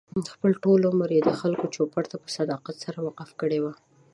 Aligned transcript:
خپل 0.33 0.51
ټول 0.63 0.81
عمر 0.89 1.09
یې 1.17 1.21
د 1.25 1.31
خلکو 1.41 1.65
چوپـړ 1.75 2.03
ته 2.11 2.17
په 2.23 2.29
صداقت 2.37 2.75
سره 2.85 2.97
وقف 3.07 3.29
کړی 3.41 3.59
و. 3.61 3.65